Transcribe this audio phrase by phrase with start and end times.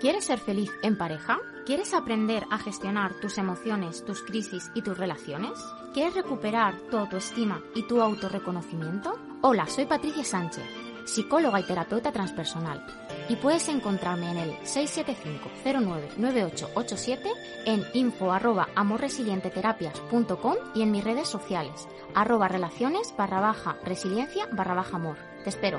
[0.00, 1.38] ¿Quieres ser feliz en pareja?
[1.64, 5.52] ¿Quieres aprender a gestionar tus emociones, tus crisis y tus relaciones?
[5.94, 9.18] ¿Quieres recuperar tu autoestima y tu autorreconocimiento?
[9.40, 10.64] Hola, soy Patricia Sánchez,
[11.06, 12.84] psicóloga y terapeuta transpersonal.
[13.28, 17.20] Y puedes encontrarme en el 675-099887,
[17.64, 24.74] en info arroba amorresilienteterapias.com y en mis redes sociales, arroba relaciones barra baja resiliencia barra
[24.74, 25.16] baja amor.
[25.44, 25.78] Te espero.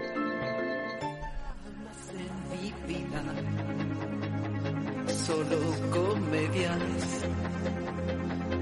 [5.25, 5.57] Solo
[5.91, 7.25] comedias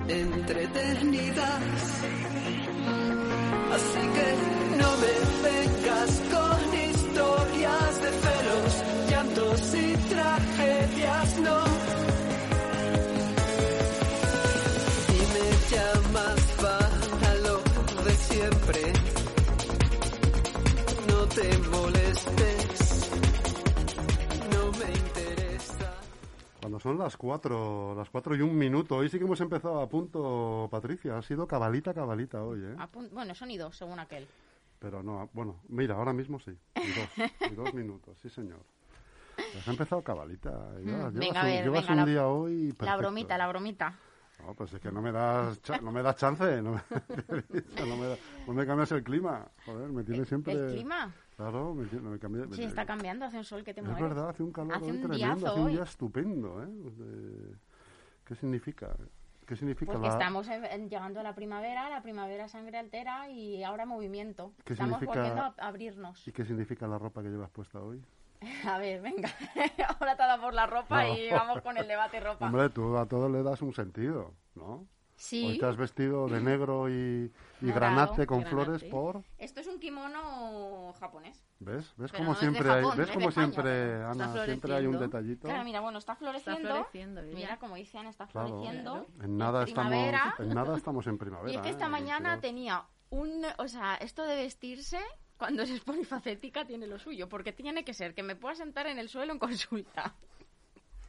[0.07, 1.63] entretenidas.
[3.75, 4.27] Así que
[4.77, 5.13] no me
[5.49, 6.72] vengas con
[26.73, 28.95] Cuando son las cuatro, las cuatro y un minuto.
[28.95, 31.15] Hoy sí que hemos empezado a punto, Patricia.
[31.19, 32.75] Ha sido cabalita, cabalita hoy, ¿eh?
[33.11, 34.27] Bueno, son y dos, según aquel.
[34.79, 36.49] Pero no, bueno, mira, ahora mismo sí.
[36.77, 38.57] Y dos, y dos minutos, sí, señor.
[39.35, 40.49] Pues ha empezado cabalita.
[40.83, 43.47] Llevas, Mm, venga, a un, ver, llevas venga, un la- día hoy La bromita, la
[43.49, 43.99] bromita.
[44.45, 46.61] No, pues es que no me das, no me das chance.
[46.61, 46.81] No me,
[47.87, 49.47] no me, da- no me cambias el clima.
[49.65, 50.53] Joder, me tiene siempre...
[50.53, 51.13] ¿El clima?
[51.37, 52.45] Claro, me, tiene- me cambia...
[52.45, 54.01] me- Sí, está cambiando, hace un sol que te Es muere.
[54.03, 55.71] verdad, hace un calor Hace hoy un tremendo, diazo hace un hoy.
[55.73, 56.67] día estupendo, ¿eh?
[56.67, 57.55] De-
[58.25, 58.95] ¿Qué significa?
[59.45, 60.13] ¿Qué significa Pues que la...
[60.13, 64.53] estamos en- llegando a la primavera, la primavera sangre altera y ahora movimiento.
[64.65, 66.27] ¿Qué estamos significa- volviendo a abrirnos.
[66.27, 68.01] ¿Y qué significa la ropa que llevas puesta hoy?
[68.67, 69.29] A ver, venga.
[69.99, 71.15] ahora te por la ropa No.
[71.17, 72.45] y vamos con el debate ropa.
[72.45, 74.87] Hombre, tú a todo le das un sentido, ¿no?
[75.15, 78.49] sí, Hoy te has vestido de negro y, y Morado, con granate.
[78.49, 79.23] flores por...
[79.37, 81.41] esto es un kimono japonés.
[81.59, 81.93] ¿Ves?
[81.97, 84.73] ¿Ves Pero como no siempre hay, Japón, ¿ves es como España, siempre, Ana, está siempre
[84.75, 84.99] hay un floreciendo.
[84.99, 85.47] detallito?
[85.47, 86.69] Claro, mira, bueno, está Está floreciendo.
[86.69, 87.21] floreciendo.
[87.21, 87.35] ella.
[87.35, 88.47] Mira, como dice Ana, está Claro.
[88.49, 89.05] floreciendo.
[89.21, 90.35] En nada estamos, primavera.
[90.39, 91.51] en nada estamos en primavera.
[91.51, 91.71] Y es que ¿eh?
[91.71, 92.41] esta mañana 22.
[92.41, 93.45] tenía un...
[93.59, 94.99] O sea, esto de vestirse,
[95.43, 97.27] cuando eres polifacética, tiene lo suyo.
[97.27, 100.13] Porque tiene que ser que me pueda sentar en el suelo en consulta.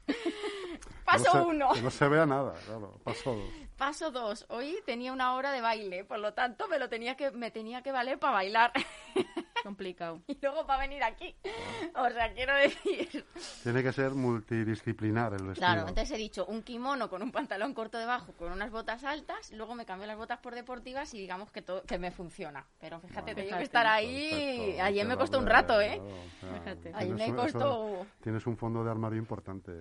[1.05, 1.72] Paso Que no se- uno.
[1.72, 2.99] Que no se vea nada, claro.
[3.05, 3.49] Paso dos.
[3.78, 4.45] Paso dos.
[4.49, 7.83] Hoy tenía una hora de baile, por lo tanto me lo tenía que, me tenía
[7.83, 8.72] que valer para bailar
[9.65, 10.21] Complicado.
[10.29, 11.35] y luego para venir aquí.
[11.97, 13.25] O sea, quiero decir.
[13.65, 15.55] Tiene que ser multidisciplinar el vestido.
[15.67, 19.51] Claro, entonces he dicho un kimono con un pantalón corto debajo, con unas botas altas,
[19.53, 22.67] luego me cambio las botas por deportivas y digamos que todo, que me funciona.
[22.79, 23.59] Pero fíjate, Bueno, tengo fíjate.
[23.59, 24.31] que estar ahí.
[24.31, 26.01] Perfecto, Ayer me costó un rato, ¿eh?
[26.41, 26.93] claro, Fíjate.
[26.95, 27.59] Ayer me costó.
[27.59, 29.73] eso- Tienes un fondo de armario importante,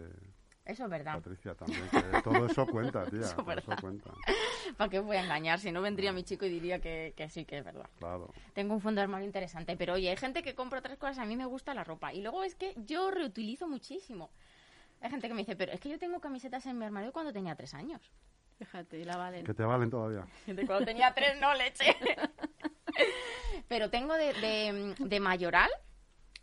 [0.65, 1.15] Eso es verdad.
[1.15, 1.89] Patricia, también.
[1.89, 3.19] que todo eso cuenta, tía.
[3.19, 3.63] Eso es todo verdad.
[3.73, 4.11] eso cuenta.
[4.77, 5.59] ¿Para qué voy a engañar?
[5.59, 7.89] Si no vendría mi chico y diría que, que sí, que es verdad.
[7.99, 8.31] Claro.
[8.53, 11.25] Tengo un fondo de armario interesante, pero oye, hay gente que compra otras cosas, a
[11.25, 12.13] mí me gusta la ropa.
[12.13, 14.29] Y luego es que yo reutilizo muchísimo.
[15.01, 17.33] Hay gente que me dice, pero es que yo tengo camisetas en mi armario cuando
[17.33, 18.01] tenía tres años.
[18.57, 19.45] Fíjate, y la valen.
[19.45, 20.25] Que te valen todavía.
[20.47, 21.93] De cuando tenía tres, no leche.
[23.67, 25.69] pero tengo de, de, de mayoral,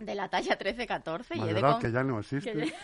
[0.00, 1.37] de la talla 13-14.
[1.37, 2.72] y he de que ya no existe.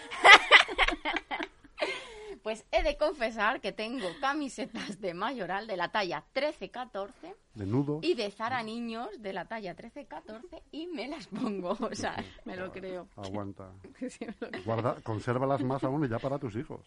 [2.42, 7.10] Pues he de confesar que tengo camisetas de mayoral de la talla 13-14
[7.54, 7.98] De nudo.
[8.04, 11.70] y de Zara Niños de la talla 13-14 y me las pongo.
[11.80, 13.08] O sea, Me lo creo.
[13.16, 13.72] Aguanta.
[14.08, 14.62] Sí, lo creo.
[14.64, 16.86] Guarda, consérvalas más aún y ya para tus hijos.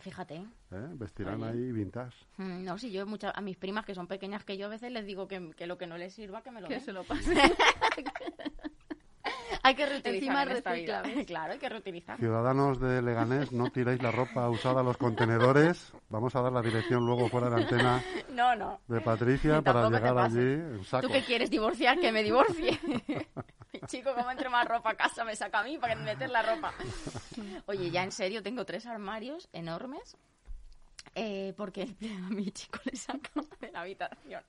[0.00, 0.36] fíjate.
[0.36, 0.46] ¿eh?
[0.70, 1.50] Vestirán Oye.
[1.52, 2.16] ahí vintage.
[2.38, 4.90] Mm, No, si yo muchas a mis primas que son pequeñas que yo a veces
[4.92, 6.84] les digo que, que lo que no les sirva que me lo Que den.
[6.84, 7.34] se lo pase.
[9.66, 11.02] Hay que reutilizar Encima en esta vida.
[11.02, 11.26] reciclables.
[11.26, 12.18] Claro, hay que reutilizar.
[12.18, 15.92] Ciudadanos de Leganés, no tiréis la ropa usada a los contenedores.
[16.08, 18.80] Vamos a dar la dirección luego fuera de la antena No, no.
[18.86, 21.08] de Patricia Ni para llegar allí en saco.
[21.08, 21.98] ¿Tú qué quieres divorciar?
[21.98, 22.78] Que me divorcie.
[23.72, 26.42] Mi chico, como entre más ropa a casa, me saca a mí para meter la
[26.42, 26.72] ropa.
[27.66, 30.16] Oye, ya en serio, tengo tres armarios enormes.
[31.16, 31.82] eh, porque
[32.26, 34.42] a mi chico le saca de la habitación.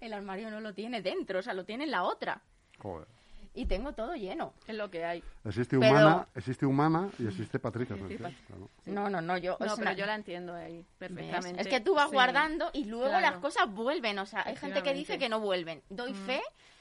[0.00, 2.40] El armario no lo tiene dentro, o sea, lo tiene en la otra.
[2.78, 3.08] Joder.
[3.54, 4.54] Y tengo todo lleno.
[4.66, 5.22] Es lo que hay.
[5.44, 7.96] Existe Pero- humana, existe humana y existe Patricia.
[7.96, 8.38] Sí, Sánchez.
[8.86, 9.52] No, no, no, yo...
[9.52, 10.86] No, pero una- yo la entiendo ahí ¿Ves?
[10.98, 11.60] perfectamente.
[11.60, 12.14] Es que tú vas Sí.
[12.14, 13.20] guardando y luego claro.
[13.20, 14.18] las cosas vuelven.
[14.20, 15.82] O sea, hay gente que dice que no vuelven.
[15.90, 16.40] Doy fe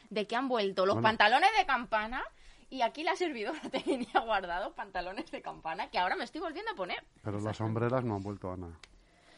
[0.09, 1.09] de que han vuelto los Bueno.
[1.09, 2.23] pantalones de campana
[2.69, 6.75] y aquí la servidora tenía guardados pantalones de campana que ahora me estoy volviendo a
[6.75, 7.03] poner.
[7.21, 8.69] Pero las sombreras no han vuelto, Ana.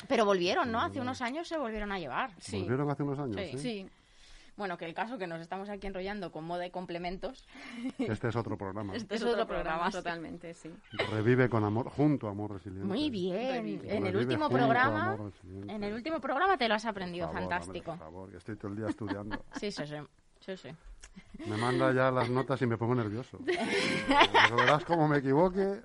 [0.08, 0.82] Pero volvieron, ¿no?
[0.82, 2.30] Hace unos años se volvieron a llevar.
[2.38, 2.60] Sí.
[2.60, 3.38] ¿Volvieron hace unos años?
[3.38, 3.52] Sí.
[3.54, 3.58] Sí.
[3.58, 3.90] Sí,
[4.56, 7.44] Bueno, que el caso que nos estamos aquí enrollando con moda y complementos.
[7.98, 8.96] Este es otro programa.
[8.96, 9.92] Este es es otro otro programa, programa.
[9.92, 10.72] totalmente, sí.
[11.12, 12.86] Revive con amor, junto a Amor Resiliente.
[12.88, 13.54] Muy bien.
[13.54, 13.96] Revive.
[13.96, 15.18] En el último programa,
[15.68, 17.92] en el último programa te lo has aprendido Por favor, fantástico.
[17.92, 19.44] hombre, por favor, que estoy todo el día estudiando.
[19.60, 19.96] Sí, sí, sí.
[20.40, 20.70] Sí, sí.
[21.48, 23.40] Me manda ya las notas y me pongo nervioso.
[23.46, 25.82] Pero verás cómo me equivoque.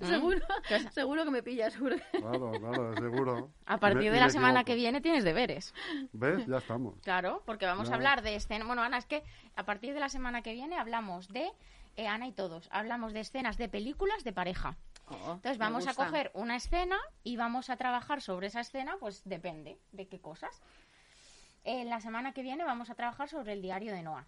[0.06, 1.96] seguro, ¿Qué os- seguro que me pillas, seguro.
[2.12, 3.50] Claro, claro, seguro.
[3.66, 5.74] A partir me- de la semana que viene tienes deberes.
[6.12, 6.46] ¿Ves?
[6.46, 6.94] Ya estamos.
[7.02, 8.66] Claro, porque vamos a hablar de escenas.
[8.66, 9.22] Bueno, Ana, es que
[9.56, 11.50] a partir de la semana que viene hablamos de
[11.96, 12.68] eh, Ana y todos.
[12.72, 14.76] Hablamos de escenas de películas de pareja.
[15.08, 19.22] Oh, Entonces vamos a coger una escena y vamos a trabajar sobre esa escena, pues
[19.24, 20.62] depende de qué cosas.
[21.64, 24.26] En la semana que viene vamos a trabajar sobre el diario de Noah.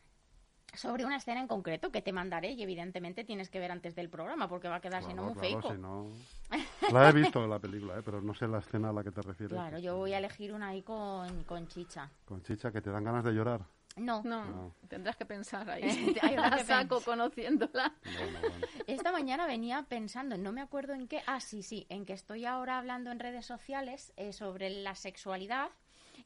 [0.75, 4.09] Sobre una escena en concreto que te mandaré y evidentemente tienes que ver antes del
[4.09, 5.75] programa porque va a quedar si no Claro, muy claro, feico.
[5.75, 6.11] si no-
[6.93, 8.03] La he visto la película, ¿eh?
[8.05, 9.53] pero no sé la escena a la que te refieres.
[9.53, 12.11] Claro, yo voy a elegir una ahí con, con chicha.
[12.25, 13.61] Con chicha que te dan ganas de llorar.
[13.97, 14.75] No, No, No.
[14.89, 15.83] tendrás que pensar ahí.
[16.23, 17.93] Hay que saco conociéndola.
[18.05, 18.67] Bueno, bueno.
[18.87, 22.47] Esta mañana venía pensando, no me acuerdo en qué, ah, sí, sí, en que estoy
[22.47, 25.69] ahora hablando en redes sociales eh, sobre la sexualidad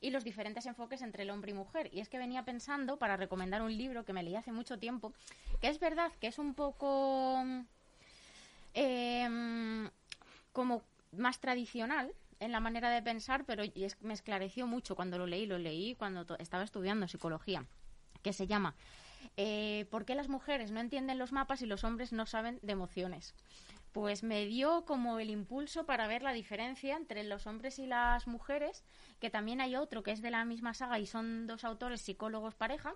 [0.01, 1.91] y los diferentes enfoques entre el hombre y mujer.
[1.93, 5.13] Y es que venía pensando para recomendar un libro que me leí hace mucho tiempo,
[5.61, 7.43] que es verdad que es un poco
[8.75, 9.91] em,
[10.53, 10.83] como
[11.13, 13.65] más tradicional en la manera de pensar, pero
[14.01, 17.65] me esclareció mucho cuando lo leí, lo leí cuando estaba estudiando psicología,
[18.23, 18.75] que se llama
[19.37, 22.73] eh, ¿Por qué las mujeres no entienden los mapas y los hombres no saben de
[22.73, 23.35] emociones?
[23.97, 28.27] Pues me dio como el impulso para ver la diferencia entre los hombres y las
[28.27, 28.85] mujeres,
[29.21, 32.55] que también hay otro que es de la misma saga y son dos autores psicólogos
[32.55, 32.95] pareja,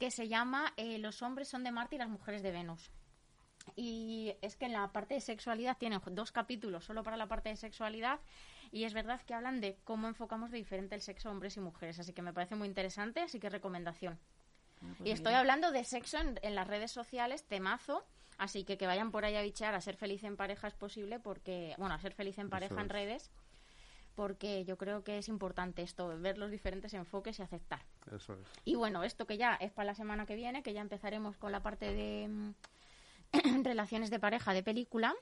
[0.00, 2.90] que se llama eh, Los hombres son de Marte y las mujeres de Venus.
[3.76, 7.50] Y es que en la parte de sexualidad tienen dos capítulos solo para la parte
[7.50, 8.18] de sexualidad
[8.72, 12.00] y es verdad que hablan de cómo enfocamos de diferente el sexo hombres y mujeres,
[12.00, 14.18] así que me parece muy interesante, así que recomendación.
[14.80, 18.04] Pues y estoy hablando de sexo en, en las redes sociales, temazo,
[18.38, 21.18] así que que vayan por ahí a bichear a ser feliz en pareja es posible
[21.18, 22.92] porque, bueno, a ser feliz en pareja en es.
[22.92, 23.30] redes,
[24.14, 27.82] porque yo creo que es importante esto, ver los diferentes enfoques y aceptar.
[28.14, 28.40] Eso es.
[28.64, 31.52] Y bueno, esto que ya es para la semana que viene, que ya empezaremos con
[31.52, 35.14] la parte de mm, relaciones de pareja de película.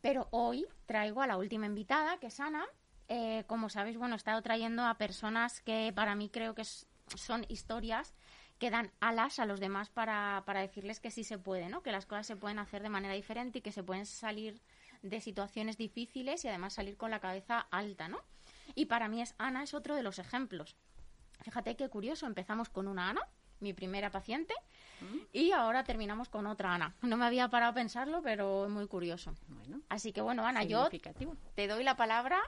[0.00, 2.64] Pero hoy traigo a la última invitada, que es Ana.
[3.08, 7.44] Eh, como sabéis, bueno, he estado trayendo a personas que para mí creo que son
[7.48, 8.14] historias
[8.64, 11.82] que dan alas a los demás para, para decirles que sí se puede, ¿no?
[11.82, 14.58] Que las cosas se pueden hacer de manera diferente y que se pueden salir
[15.02, 18.22] de situaciones difíciles y además salir con la cabeza alta, ¿no?
[18.74, 20.76] Y para mí es Ana es otro de los ejemplos.
[21.42, 23.20] Fíjate qué curioso, empezamos con una Ana,
[23.60, 24.54] mi primera paciente,
[25.30, 26.94] y ahora terminamos con otra Ana.
[27.02, 29.34] No me había parado a pensarlo, pero es muy curioso.
[29.46, 30.88] Bueno, Así que bueno, Ana, yo
[31.54, 32.40] te doy la palabra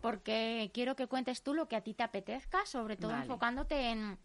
[0.00, 3.24] porque quiero que cuentes tú lo que a ti te apetezca, sobre todo Vale.
[3.24, 4.18] enfocándote en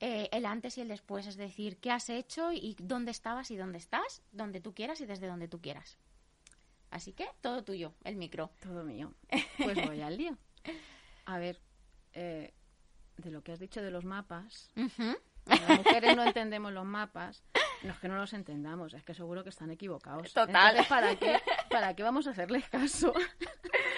[0.00, 3.56] eh, el antes y el después, es decir, qué has hecho y dónde estabas y
[3.56, 5.98] dónde estás, donde tú quieras y desde donde tú quieras.
[6.90, 8.50] Así que todo tuyo, el micro.
[8.60, 9.12] Todo mío.
[9.58, 10.36] Pues voy al lío.
[11.24, 11.60] A ver,
[12.12, 12.52] eh,
[13.16, 15.16] de lo que has dicho de los mapas, Ujú.
[15.46, 17.42] las mujeres no entendemos los mapas.
[17.82, 20.32] No es que no los entendamos, es que seguro que están equivocados.
[20.32, 20.70] Total.
[20.70, 21.38] Entonces, ¿para qué,
[21.70, 23.12] ¿para qué vamos a hacerles caso?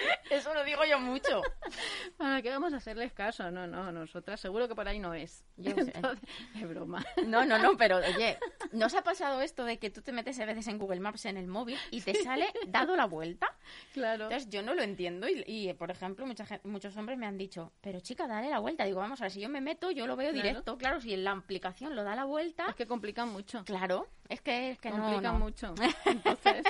[0.29, 1.41] Eso lo digo yo mucho.
[2.17, 3.49] ¿Para qué vamos a hacerles caso?
[3.51, 5.43] No, no, nosotras seguro que por ahí no es.
[5.57, 5.93] Yo sé.
[6.55, 7.05] Es broma.
[7.25, 8.37] No, no, no, pero oye,
[8.71, 11.25] ¿no os ha pasado esto de que tú te metes a veces en Google Maps
[11.25, 13.55] en el móvil y te sale dado la vuelta?
[13.93, 14.25] Claro.
[14.25, 17.71] Entonces yo no lo entiendo y, y, por ejemplo, mucha muchos hombres me han dicho,
[17.81, 18.85] pero chica, dale la vuelta.
[18.85, 20.47] Digo, vamos a ver, si yo me meto, yo lo veo Claro.
[20.47, 20.77] directo.
[20.77, 23.63] Claro, si en la aplicación lo da la vuelta, Es que complican mucho.
[23.65, 25.45] claro, es que, es que no, complican no.
[25.45, 25.73] mucho.
[26.05, 26.63] Entonces,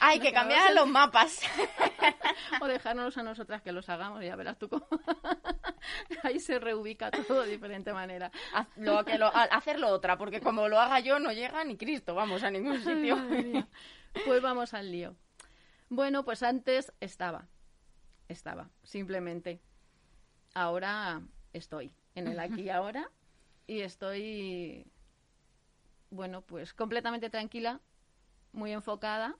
[0.00, 1.40] Hay que cambiar los mapas.
[2.60, 4.86] o dejárnoslos a nosotras que los hagamos, ya verás tú cómo.
[6.22, 8.30] Ahí se reubica todo de diferente manera.
[8.54, 12.14] Haz- lo- que lo- hacerlo otra, porque como lo haga yo no llega ni Cristo,
[12.14, 13.16] vamos, a ningún sitio.
[13.30, 13.64] Ay.
[14.24, 15.14] Pues vamos al lío.
[15.88, 17.48] Bueno, pues antes estaba.
[18.28, 19.60] Estaba, simplemente.
[20.54, 23.10] Ahora estoy en el aquí y ahora
[23.66, 24.86] y estoy,
[26.10, 27.80] bueno, pues completamente tranquila,
[28.52, 29.36] muy enfocada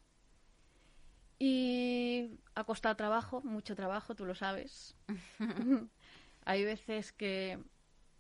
[1.38, 4.96] y ha costado trabajo, mucho trabajo, tú lo sabes.
[6.44, 7.58] hay veces que,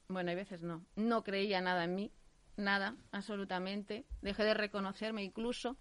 [0.08, 2.12] bueno, hay veces no, no creía nada en mí,
[2.56, 4.04] nada, absolutamente.
[4.22, 5.76] Dejé de reconocerme incluso.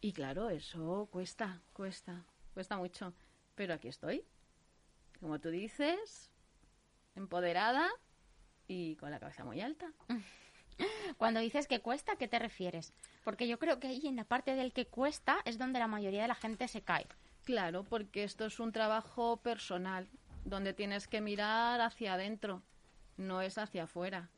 [0.00, 2.24] Y claro, eso cuesta, cuesta,
[2.54, 3.14] cuesta mucho.
[3.54, 4.24] Pero aquí estoy,
[5.20, 6.30] como tú dices,
[7.14, 7.88] empoderada
[8.68, 9.92] y con la cabeza muy alta.
[11.16, 12.92] Cuando dices que cuesta, ¿a qué te refieres?
[13.24, 16.22] Porque yo creo que ahí en la parte del que cuesta es donde la mayoría
[16.22, 17.06] de la gente se cae.
[17.44, 20.08] Claro, porque esto es un trabajo personal,
[20.44, 22.62] donde tienes que mirar hacia adentro,
[23.16, 24.28] no es hacia afuera.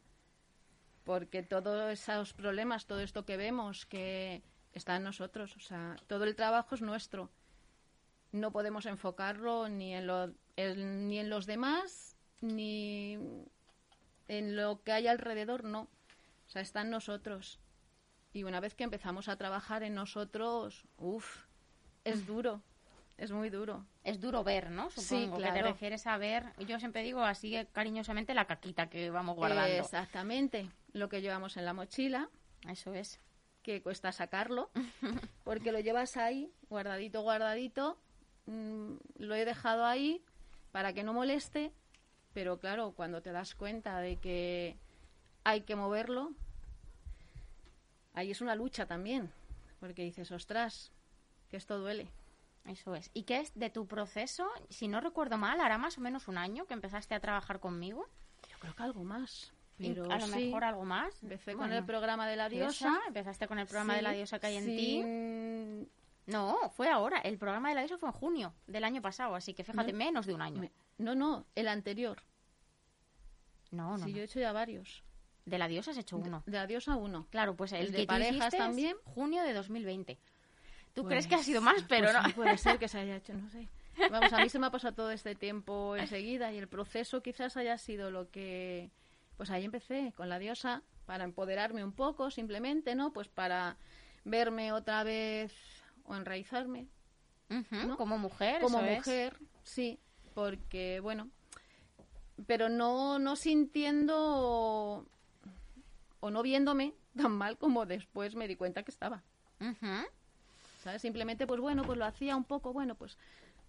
[1.04, 4.42] Porque todos esos problemas, todo esto que vemos, que
[4.78, 7.30] está en nosotros, o sea, todo el trabajo es nuestro.
[8.32, 13.18] No podemos enfocarlo ni en, lo, en- ni en los demás, ni
[14.28, 15.82] en lo que hay alrededor, no.
[16.47, 17.61] O sea, está en nosotros.
[18.32, 21.47] Y una vez que empezamos a trabajar en nosotros, uff,
[22.04, 22.62] es duro,
[23.16, 23.87] es muy duro.
[24.04, 24.90] Es duro ver, ¿no?
[24.90, 25.68] Sí, Supongo que te claro.
[25.68, 26.52] refieres a ver.
[26.66, 29.73] Yo siempre digo así cariñosamente la caquita que vamos guardando.
[29.75, 32.28] Exactamente, lo que llevamos en la mochila,
[32.68, 33.20] Eso es.
[33.62, 34.70] Que cuesta sacarlo,
[35.44, 37.98] porque lo llevas ahí, guardadito, guardadito,
[38.46, 40.22] mm, lo he dejado ahí
[40.72, 41.72] para que no moleste,
[42.32, 44.76] pero claro, cuando te das cuenta de que
[45.44, 46.32] hay que moverlo,
[48.14, 49.32] ahí es una lucha también,
[49.80, 50.92] porque dices, ostras,
[51.50, 52.08] que esto duele.
[52.64, 53.10] Eso es.
[53.14, 54.46] ¿Y qué es de tu proceso?
[54.68, 58.06] Si no recuerdo mal, hará más o menos un año que empezaste a trabajar conmigo.
[58.50, 61.23] Yo creo que algo más, pero a lo sí, mejor algo más.
[61.23, 62.88] empecé con el programa de la diosa.
[62.90, 65.88] diosa, Empezaste con el programa de la diosa que hay en ti.
[66.26, 67.20] No, fue ahora.
[67.20, 69.99] El programa de la diosa fue en junio del año pasado, así que fíjate, No.
[69.99, 70.61] menos de un año.
[70.61, 72.23] me- No, no, el anterior.
[73.70, 74.16] No, no, sí, no.
[74.16, 75.02] yo he hecho ya varios.
[75.47, 76.42] De la diosa has hecho uno.
[76.47, 77.26] De la diosa uno.
[77.30, 78.97] Claro, pues el, ¿El que de parejas es también?
[79.04, 80.18] junio de 2020.
[80.94, 82.25] Tú Pues- crees que ha sido más, pero pues no.
[82.28, 83.68] sí, puede ser que se haya hecho, no sé.
[84.11, 87.56] Vamos, a mí se me ha pasado todo este tiempo enseguida y el proceso quizás
[87.56, 88.90] haya sido lo que...
[89.38, 93.12] Pues ahí empecé con la diosa para empoderarme un poco, simplemente, ¿no?
[93.14, 93.76] Pues para
[94.25, 95.52] verme otra vez
[96.04, 96.87] o enraizarme
[97.71, 97.97] ¿no?
[97.97, 98.99] Como mujer, como eso es.
[98.99, 99.99] mujer, sí,
[100.35, 101.30] porque, bueno,
[102.47, 105.07] pero no, no sintiendo
[106.21, 109.23] o no viéndome tan mal como después me di cuenta que estaba.
[110.83, 111.00] ¿sabes?
[111.02, 113.16] Simplemente, pues bueno, pues lo hacía un poco, bueno, pues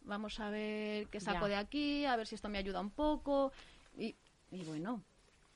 [0.02, 1.50] vamos a ver qué saco Ya.
[1.50, 3.52] de aquí, a ver si esto me ayuda un poco.
[3.98, 4.16] Y,
[4.52, 5.02] y bueno,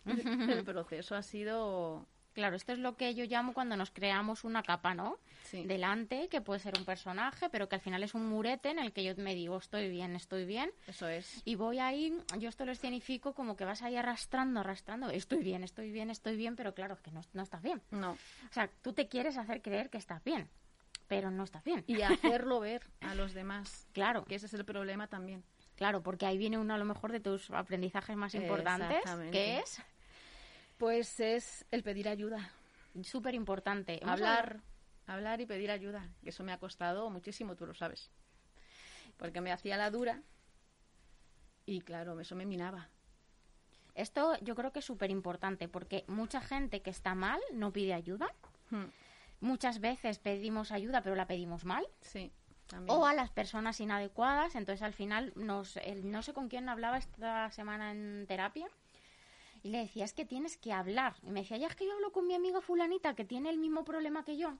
[0.05, 2.05] el proceso ha sido...
[2.33, 5.19] Claro, esto es lo que yo llamo cuando nos creamos una capa, ¿no?
[5.43, 5.65] Sí.
[5.67, 8.91] Delante, que puede ser un personaje, pero que al final es un murete en el
[8.91, 10.71] que yo me digo, estoy bien, estoy bien.
[10.87, 11.43] Eso es.
[11.45, 15.63] Y voy ahí, yo esto lo escenifico como que vas ahí arrastrando, arrastrando, estoy bien,
[15.63, 17.83] estoy bien, estoy bien, pero claro, es que no, no estás bien.
[17.91, 18.13] No.
[18.13, 18.17] O
[18.53, 20.49] sea, tú te quieres hacer creer que estás bien,
[21.07, 21.83] pero no estás bien.
[21.85, 23.87] Y hacerlo ver a los demás.
[23.93, 25.43] Claro, Que ese es el problema también.
[25.75, 29.31] claro, porque ahí viene uno a lo mejor de tus aprendizajes más importantes, Exactamente.
[29.31, 29.79] que es
[30.83, 32.51] Pues es el pedir ayuda.
[33.03, 34.01] súper importante.
[34.03, 34.59] Hablar,
[35.07, 36.09] hablar y pedir ayuda.
[36.21, 38.11] Que eso me ha costado muchísimo, tú lo sabes.
[39.15, 40.21] Porque me hacía la dura
[41.65, 42.89] y claro, eso me minaba.
[43.95, 47.93] Esto yo creo que es súper importante porque mucha gente que está mal no pide
[47.93, 48.27] ayuda.
[48.69, 48.87] Hmm,
[49.39, 51.87] Muchas veces pedimos ayuda, pero la pedimos mal.
[52.01, 52.29] Sí,
[52.67, 52.97] también.
[52.97, 54.55] O a las personas inadecuadas.
[54.55, 58.67] Entonces al final, nos, el- no sé con quién hablaba esta semana en terapia.
[59.63, 61.15] Y le decía, es que tienes que hablar.
[61.23, 63.57] Y me decía, ya es que yo hablo con mi amiga fulanita que tiene el
[63.57, 64.57] mismo problema que yo.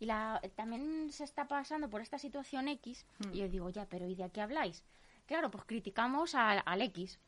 [0.00, 3.06] Y la, también se está pasando por esta situación X.
[3.18, 3.32] Hmm.
[3.34, 4.82] Y yo digo, ya, pero ¿y de qué habláis?
[5.26, 7.18] Claro, pues criticamos al, al X.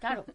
[0.00, 0.24] Claro.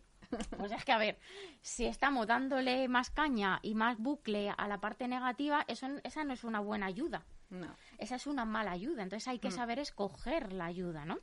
[0.57, 1.19] Pues es que, a ver,
[1.61, 6.33] si estamos dándole más caña y más bucle a la parte negativa, eso, esa no
[6.33, 7.23] es una buena ayuda.
[7.51, 7.67] No.
[7.99, 9.03] Esa es una mala ayuda.
[9.03, 9.51] Entonces hay que Mm.
[9.51, 11.19] saber escoger la ayuda, ¿no?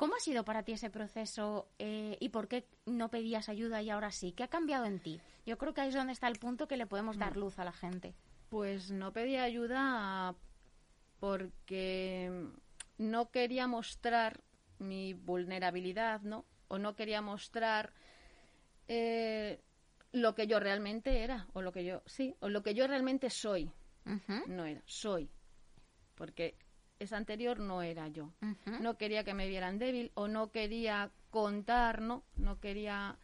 [0.00, 3.90] ¿Cómo ha sido para ti ese proceso eh, y por qué no pedías ayuda y
[3.90, 4.32] ahora sí?
[4.32, 5.20] ¿Qué ha cambiado en ti?
[5.44, 7.40] Yo creo que ahí es donde está el punto que le podemos dar Mm.
[7.40, 8.14] luz a la gente.
[8.48, 10.34] Pues no pedía ayuda
[11.18, 12.32] porque
[12.96, 14.40] no quería mostrar
[14.78, 16.46] mi vulnerabilidad, ¿no?
[16.68, 17.92] O no quería mostrar
[18.88, 19.60] eh,
[20.12, 23.28] lo que yo realmente era, o lo que yo, sí, o lo que yo realmente
[23.28, 23.70] soy.
[24.46, 25.28] No era, soy.
[26.14, 26.56] Porque
[27.00, 28.32] esa anterior no era yo.
[28.80, 32.22] No quería que me vieran débil o no quería contar, ¿no?
[32.36, 33.18] No quería...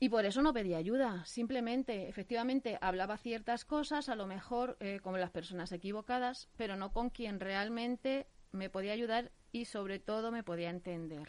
[0.00, 1.24] Y por eso no pedía ayuda.
[1.24, 6.92] Simplemente, efectivamente, hablaba ciertas cosas, a lo mejor eh, con las personas equivocadas, pero no
[6.92, 11.28] con quien realmente me podía ayudar y sobre todo me podía entender.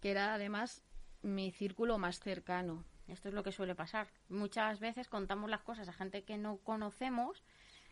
[0.00, 0.82] Que era además
[1.22, 2.84] mi círculo más cercano.
[3.08, 4.08] Esto es lo que suele pasar.
[4.28, 7.42] Muchas veces contamos las cosas a gente que no conocemos,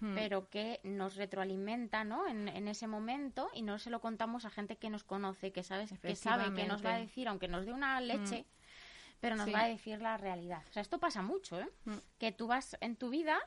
[0.01, 2.27] Pero que nos retroalimenta, ¿no?
[2.29, 5.63] En, en ese momento y no se lo contamos a gente que nos conoce, que
[5.65, 8.45] sabes, que sabe que nos va a decir, aunque nos dé una leche,
[9.21, 9.53] pero nos Sí.
[9.53, 10.63] va a decir la realidad.
[10.71, 11.69] O sea, esto pasa mucho, ¿eh?
[11.85, 11.97] Mm.
[12.19, 13.41] Que tú vas en tu vida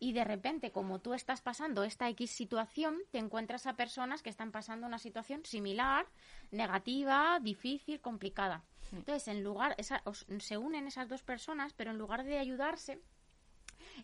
[0.00, 4.30] y de repente, como tú estás pasando esta X situación, te encuentras a personas que
[4.30, 6.06] están pasando una situación similar,
[6.50, 8.62] negativa, difícil, complicada.
[8.92, 13.00] Entonces, en lugar, esa- os- se unen esas dos personas, pero en lugar de ayudarse,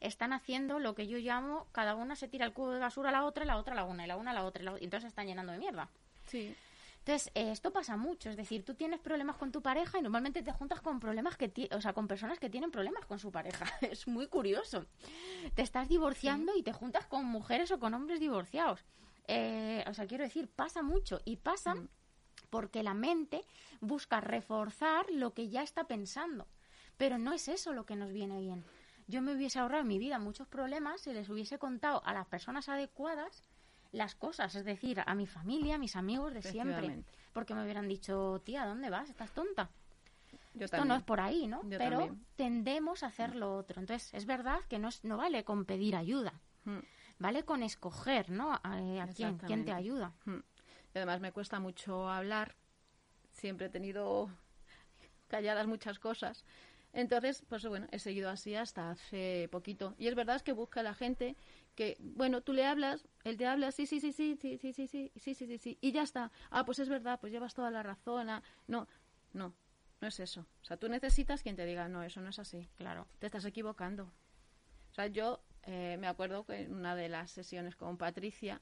[0.00, 3.12] están haciendo lo que yo llamo, cada una se tira el cubo de basura a
[3.12, 4.64] la otra, y la otra a la una, y la una a la otra, y,
[4.64, 5.88] la otra, y entonces se están llenando de mierda.
[6.26, 6.54] Sí.
[6.98, 10.42] Entonces, eh, esto pasa mucho, es decir, tú tienes problemas con tu pareja y normalmente
[10.42, 13.64] te juntas con problemas que o sea, con personas que tienen problemas con su pareja.
[13.80, 14.84] Es muy curioso.
[15.54, 18.84] Te estás divorciando y te juntas con mujeres o con hombres divorciados.
[19.26, 21.88] Eh, o sea, quiero decir, pasa mucho y pasa Mm.
[22.50, 23.42] porque la mente
[23.80, 26.46] busca reforzar lo que ya está pensando.
[26.98, 28.64] Pero no es eso lo que nos viene bien.
[29.08, 32.26] Yo me hubiese ahorrado en mi vida muchos problemas si les hubiese contado a las
[32.26, 33.42] personas adecuadas
[33.90, 37.02] las cosas, es decir, a mi familia, a mis amigos de siempre.
[37.32, 39.08] Porque me hubieran dicho, tía, ¿dónde vas?
[39.08, 39.70] ¿Estás tonta?
[40.54, 41.62] Yo Esto no es por ahí, ¿no?
[41.62, 42.26] Yo Pero también.
[42.36, 43.80] tendemos a hacer lo otro.
[43.80, 46.34] Entonces, es verdad que no, es- no vale con pedir ayuda.
[46.64, 46.78] Mm.
[47.18, 48.52] Vale con escoger, ¿no?
[48.52, 50.12] A, a quién, quién te ayuda.
[50.26, 50.36] Mm.
[50.94, 52.56] Y además me cuesta mucho hablar.
[53.32, 54.28] Siempre he tenido
[55.28, 56.44] calladas muchas cosas.
[56.98, 59.94] Entonces, pues bueno, he seguido así hasta hace poquito.
[59.98, 61.36] Y es verdad que busca la gente
[61.76, 64.88] que, bueno, tú le hablas, él te habla, sí, sí, sí, sí, sí, sí, sí,
[64.88, 66.32] sí, sí, sí, sí, sí, y ya está.
[66.50, 68.28] Ah, pues es verdad, pues llevas toda la razón.
[68.30, 68.42] ah.
[68.66, 68.88] No,
[69.32, 69.54] no,
[70.00, 70.44] no es eso.
[70.60, 72.68] O sea, tú necesitas quien te diga, no, eso no es así.
[72.74, 73.06] Claro.
[73.20, 74.10] Te estás equivocando.
[74.90, 78.60] O sea, yo eh, me acuerdo que en una de las sesiones con Patricia,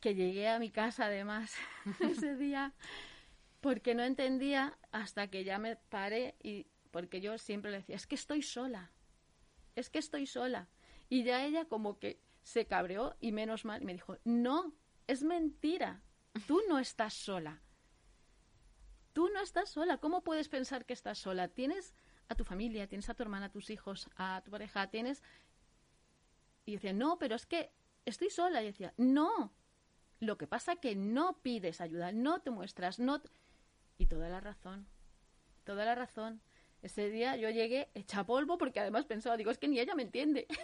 [0.00, 1.54] que llegué a mi casa además
[2.00, 2.72] ese día,
[3.60, 8.06] porque no entendía hasta que ya me paré y porque yo siempre le decía, es
[8.06, 8.90] que estoy sola,
[9.76, 10.68] es que estoy sola.
[11.08, 14.72] Y ya ella como que se cabreó y menos mal, me dijo, no,
[15.06, 16.02] es mentira,
[16.46, 17.60] tú no estás sola.
[19.12, 19.98] Tú no estás sola.
[19.98, 21.48] ¿Cómo puedes pensar que estás sola?
[21.48, 21.94] Tienes
[22.28, 25.22] a tu familia, tienes a tu hermana, a tus hijos, a tu pareja, tienes...
[26.64, 27.72] Y decía, no, pero es que
[28.04, 28.62] estoy sola.
[28.62, 29.52] Y decía, no.
[30.20, 33.20] Lo que pasa que no pides ayuda, no te muestras, no...
[33.20, 33.30] t-".
[33.98, 34.86] Y toda la razón,
[35.64, 36.40] toda la razón.
[36.82, 40.02] Ese día yo llegué hecha polvo porque además pensaba, digo, es que ni ella me
[40.02, 40.46] entiende.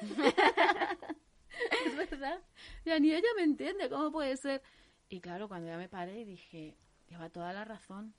[1.87, 2.41] es verdad.
[2.85, 4.63] Ya ni ella me entiende, ¿cómo puede ser?
[5.09, 6.75] Y claro, cuando ya me paré dije,
[7.09, 8.15] lleva toda la razón.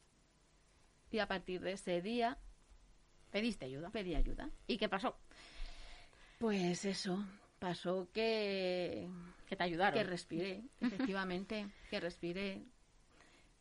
[1.12, 2.38] Y a partir de ese día
[3.32, 3.90] Pediste ayuda.
[3.90, 4.50] pedí ayuda.
[4.68, 5.16] ¿Y qué pasó?
[6.40, 7.24] Pues eso,
[7.60, 9.08] pasó que,
[9.48, 9.98] Que te ayudaron.
[9.98, 12.64] que respiré, efectivamente, que respiré,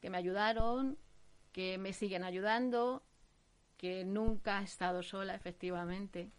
[0.00, 0.97] que me ayudaron,
[1.52, 3.02] que me siguen ayudando,
[3.76, 6.30] que nunca he estado sola, efectivamente.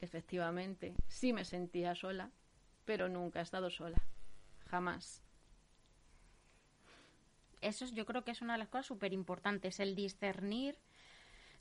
[0.00, 2.30] Efectivamente, sí me sentía sola,
[2.84, 3.98] pero nunca he estado sola,
[4.68, 5.22] jamás.
[7.60, 10.76] Eso es- yo creo que es una de las cosas súper importantes, el discernir,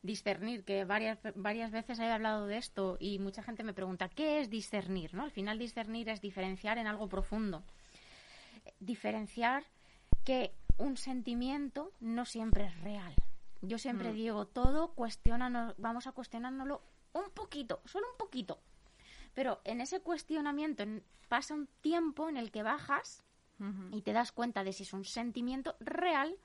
[0.01, 4.39] discernir, que varias, varias veces he hablado de esto y mucha gente me pregunta, ¿qué
[4.41, 5.13] es discernir?
[5.13, 5.23] ¿no?
[5.23, 7.63] Al final discernir es diferenciar en algo profundo.
[8.79, 9.63] Diferenciar
[10.25, 13.13] que un sentimiento no siempre es real.
[13.61, 14.15] Yo siempre Mm.
[14.15, 16.81] digo, todo cuestiónanos, vamos a cuestionárnoslo
[17.13, 18.59] un poquito, solo un poquito.
[19.33, 23.23] Pero en ese cuestionamiento en- pasa un tiempo en el que bajas
[23.91, 26.35] y te das cuenta de si es un sentimiento real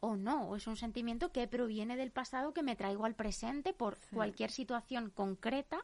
[0.00, 3.72] o no, o es un sentimiento que proviene del pasado que me traigo al presente
[3.72, 4.14] por Sí.
[4.14, 5.78] cualquier situación concreta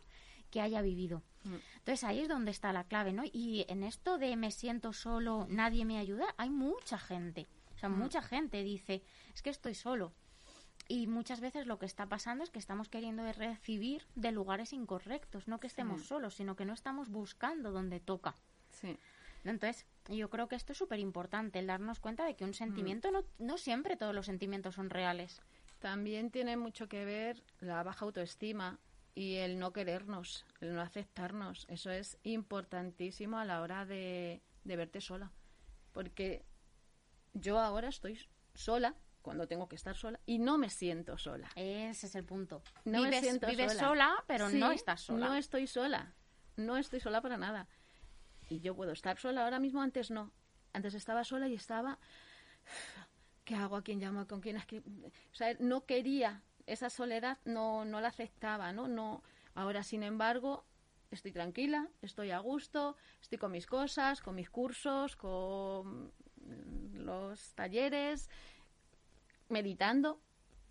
[0.50, 1.22] que haya vivido.
[1.44, 1.54] Mm.
[1.78, 3.22] Entonces ahí es donde está la clave, ¿no?
[3.24, 7.46] Y en esto de me siento solo, nadie me ayuda, hay mucha gente.
[7.74, 7.98] O sea, Mm.
[7.98, 9.02] mucha gente dice,
[9.34, 10.12] es que estoy solo.
[10.88, 15.48] Y muchas veces lo que está pasando es que estamos queriendo recibir de lugares incorrectos,
[15.48, 16.08] no que estemos Sí.
[16.08, 18.36] solos, sino que no estamos buscando donde toca.
[18.68, 18.98] Sí.
[19.44, 22.54] Entonces, yo creo que esto es súper importante, el darnos cuenta de que un Mm.
[22.54, 25.40] sentimiento no, no siempre todos los sentimientos son reales.
[25.78, 28.78] También tiene mucho que ver la baja autoestima
[29.14, 31.66] y el no querernos, el no aceptarnos.
[31.68, 35.30] Eso es importantísimo a la hora de, de verte sola.
[35.92, 36.44] Porque
[37.34, 38.18] yo ahora estoy
[38.54, 38.94] sola
[39.24, 41.48] cuando tengo que estar sola y no me siento sola.
[41.56, 42.62] Ese es el punto.
[42.84, 43.88] No me siento vives sola.
[43.88, 45.26] sola, pero Sí, no estás sola.
[45.26, 46.14] No estoy sola.
[46.56, 47.66] No estoy sola para nada.
[48.50, 50.30] Y yo puedo estar sola ahora mismo, antes no.
[50.74, 51.98] Antes estaba sola y estaba.
[53.44, 53.76] ¿Qué hago?
[53.76, 54.26] ¿A quién llamo?
[54.28, 54.84] ¿Con quién escribo?
[55.06, 56.42] O sea, no quería.
[56.66, 58.88] Esa soledad no, no la aceptaba, ¿no?
[58.88, 59.22] no
[59.54, 60.66] Ahora, sin embargo,
[61.10, 66.12] estoy tranquila, estoy a gusto, estoy con mis cosas, con mis cursos, con
[66.92, 68.28] los talleres,
[69.48, 70.20] meditando.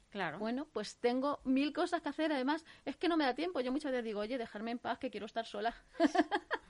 [0.09, 0.37] Claro.
[0.37, 2.31] Bueno, pues tengo mil cosas que hacer.
[2.31, 3.61] Además, es que no me da tiempo.
[3.61, 5.75] Yo muchas veces digo, oye, dejarme en paz, que quiero estar sola.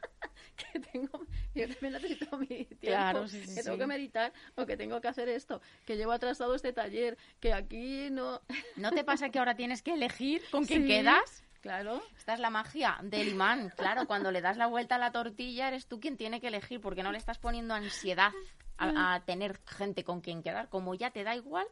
[0.55, 2.77] que tengo, yo también necesito mi tiempo.
[2.79, 3.81] Claro, sí, sí, que tengo sí.
[3.81, 5.61] que meditar o que tengo que hacer esto.
[5.85, 7.17] Que llevo atrasado este taller.
[7.41, 8.41] Que aquí no.
[8.77, 11.43] ¿No te pasa que ahora tienes que elegir con quién quedas?
[11.61, 12.01] Claro.
[12.17, 13.71] Esta es la magia del imán.
[13.77, 16.81] Claro, cuando le das la vuelta a la tortilla eres tú quien tiene que elegir
[16.81, 18.31] porque no le estás poniendo ansiedad
[18.77, 20.69] a, a tener gente con quien quedar.
[20.69, 21.67] Como ya te da igual,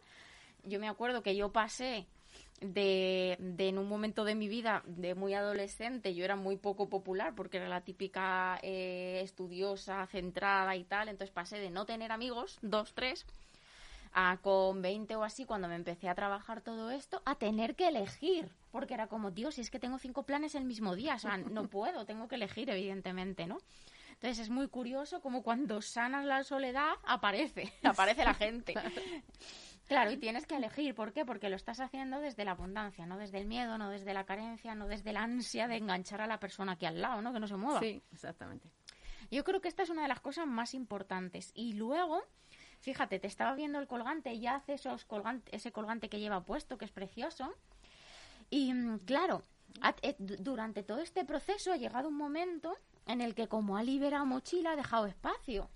[0.64, 2.06] yo me acuerdo que yo pasé
[2.62, 6.90] de, de en un momento de mi vida de muy adolescente, yo era muy poco
[6.90, 12.12] popular porque era la típica eh, estudiosa, centrada y tal, entonces pasé de no tener
[12.12, 13.26] amigos, dos, tres,
[14.14, 17.88] a con 20 o así, cuando me empecé a trabajar todo esto, a tener que
[17.88, 18.50] elegir.
[18.72, 21.38] Porque era como, Dios, si es que tengo cinco planes el mismo día, o sea,
[21.38, 23.58] no puedo, tengo que elegir, evidentemente, ¿no?
[24.22, 28.74] Entonces es muy curioso como cuando sanas la soledad aparece, aparece la gente.
[29.88, 30.96] Claro, y tienes que elegir.
[30.96, 31.26] ¿Por qué?
[31.26, 34.74] Porque lo estás haciendo desde la abundancia, no desde el miedo, no desde la carencia,
[34.74, 37.34] no desde la ansia de enganchar a la persona aquí al lado, ¿no?
[37.34, 37.82] Que no se mueva.
[37.82, 38.70] Sí, exactamente.
[39.32, 41.52] Yo creo que esta es una de las cosas más importantes.
[41.56, 42.24] Y luego,
[42.80, 46.46] fíjate, te estaba viendo el colgante y ya hace esos colgante, ese colgante que lleva
[46.46, 47.54] puesto, que es precioso.
[48.50, 49.44] Y mm, claro,
[50.04, 53.84] eh, du- durante todo este proceso ha llegado un momento en el que como ha
[53.84, 55.70] liberado mochila, ha dejado espacio.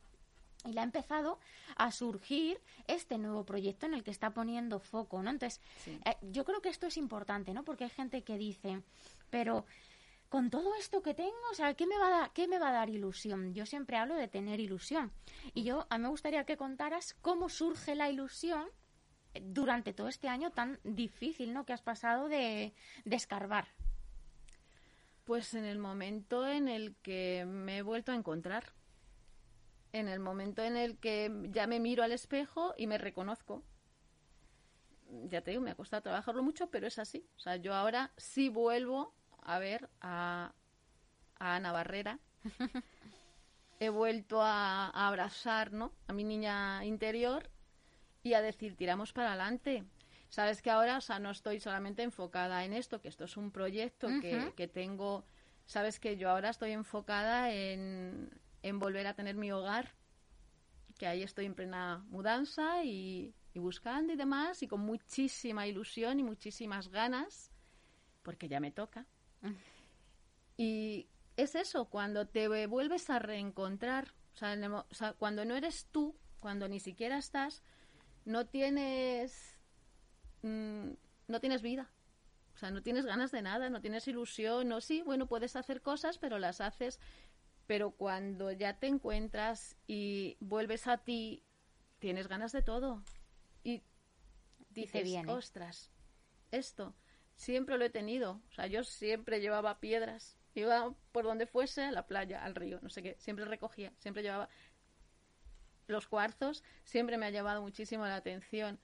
[0.64, 1.40] Y le ha empezado
[1.76, 5.30] a surgir este nuevo proyecto en el que está poniendo foco, ¿no?
[5.30, 6.00] Entonces, Sí.
[6.06, 7.64] eh, yo creo que esto es importante, ¿no?
[7.64, 8.82] Porque hay gente que dice,
[9.30, 9.66] pero
[10.30, 12.70] con todo esto que tengo, o sea, ¿qué me va a dar, qué me va
[12.70, 13.54] a dar ilusión?
[13.54, 15.12] Yo siempre hablo de tener ilusión.
[15.54, 18.68] Y yo, a mí me gustaría que contaras cómo surge la ilusión
[19.36, 21.64] eh, durante todo este año tan difícil, ¿no?
[21.68, 22.74] Que has pasado de,
[23.06, 23.68] de escarbar.
[25.26, 28.74] Pues en el momento en el que me he vuelto a encontrar.
[29.92, 33.64] En el momento en el que ya me miro al espejo y me reconozco.
[35.30, 37.26] Ya te digo, me ha costado trabajarlo mucho, pero es así.
[37.38, 40.54] O sea, yo ahora sí vuelvo a ver a,
[41.40, 42.20] a Ana Barrera.
[43.80, 45.92] He vuelto a, a abrazar, ¿no?
[46.08, 47.50] A mi niña interior
[48.22, 49.86] y a decir, tiramos para adelante.
[50.36, 53.52] Sabes que ahora, o sea, no estoy solamente enfocada en esto, que esto es un
[53.52, 55.24] proyecto que, que tengo.
[55.66, 58.30] Sabes que yo ahora estoy enfocada en,
[58.62, 59.94] en volver a tener mi hogar,
[61.00, 66.20] que ahí estoy en plena mudanza y, y buscando y demás, y con muchísima ilusión
[66.20, 67.50] y muchísimas ganas,
[68.22, 69.06] porque ya me toca.
[70.58, 75.14] Y es eso, cuando te vuelves a reencontrar, o sea, en el mo- o sea,
[75.14, 77.64] cuando no eres tú, cuando ni siquiera estás,
[78.26, 79.55] no tienes,
[80.46, 80.92] mm,
[81.28, 81.90] no tienes vida.
[82.54, 85.82] O sea, no tienes ganas de nada, no tienes ilusión, no, sí, bueno, puedes hacer
[85.82, 87.02] cosas, pero las haces,
[87.68, 91.44] pero cuando ya te encuentras y vuelves a ti,
[92.00, 93.04] tienes ganas de todo.
[93.64, 93.84] Y
[94.70, 95.32] dices, viene.
[95.34, 95.92] ostras,
[96.52, 96.96] esto
[97.36, 98.42] siempre lo he tenido.
[98.50, 100.38] O sea, yo siempre llevaba piedras.
[100.54, 103.16] Iba por donde fuese, a la playa, al río, no sé qué.
[103.20, 104.50] Siempre recogía, siempre llevaba
[105.88, 106.64] los cuarzos.
[106.84, 108.80] Siempre me ha llamado muchísimo la atención.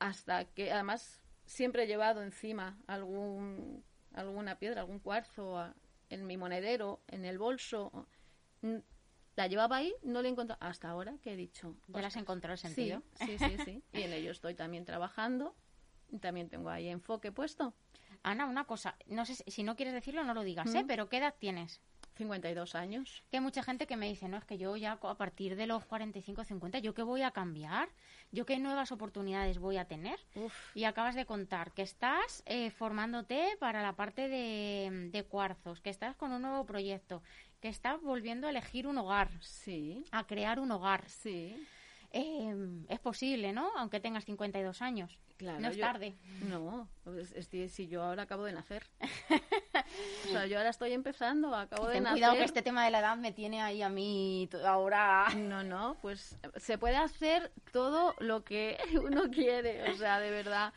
[0.00, 5.72] Hasta que, además, siempre he llevado encima algún, alguna piedra, algún cuarzo
[6.08, 8.08] en mi monedero, en el bolso.
[9.36, 10.58] La llevaba ahí, no la he encontrado.
[10.60, 11.76] Hasta ahora que he dicho.
[11.86, 13.02] ¿Ya le has "Ostras, encontrado el sentido?
[13.14, 13.82] sí, sí, sí.
[13.92, 15.54] Y en ello estoy también trabajando.
[16.20, 17.72] También tengo ahí enfoque puesto.
[18.22, 20.82] Ana, una cosa, no sé si, si no quieres decirlo, no lo digas, ¿eh?
[20.82, 20.86] Mm.
[20.86, 21.80] Pero ¿qué edad tienes?
[22.24, 23.22] 52 años.
[23.30, 25.66] Que hay mucha gente que me dice, no, es que yo ya a partir de
[25.66, 27.88] los 45, 50, ¿yo qué voy a cambiar?
[28.30, 30.18] ¿Yo qué nuevas oportunidades voy a tener?
[30.34, 35.80] Uf, Y acabas de contar que estás eh, formándote para la parte de, de cuarzos,
[35.80, 37.22] que estás con un nuevo proyecto,
[37.60, 41.08] que estás volviendo a elegir un hogar, sí, a crear un hogar.
[41.08, 41.56] sí.
[42.12, 42.52] Eh,
[42.88, 43.70] es posible, ¿no?
[43.76, 45.16] Aunque tengas 52 años.
[45.36, 46.16] Claro, no es yo- tarde.
[46.48, 48.82] No, pues, es- si yo ahora acabo de nacer.
[50.26, 52.12] o sea, yo ahora estoy empezando, acabo de nacer.
[52.18, 55.26] cuidado que este tema de la edad me tiene ahí a mí ahora...
[55.36, 60.72] No, no, pues se puede hacer todo lo que uno quiere, o sea, de verdad.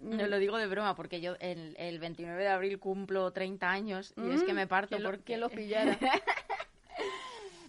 [0.00, 4.14] No lo digo de broma, porque yo el, el 29 de abril cumplo 30 años
[4.16, 5.24] y es que Mm, me parto que lo- porque...
[5.24, 5.98] que lo pillara.